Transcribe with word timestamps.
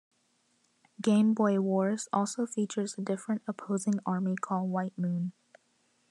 "Game 0.99 1.35
Boy 1.35 1.59
Wars" 1.59 2.07
also 2.11 2.47
features 2.47 2.97
a 2.97 3.01
different 3.03 3.43
opposing 3.47 3.99
army 4.03 4.35
called 4.35 4.71
White 4.71 4.97
Moon. 4.97 5.31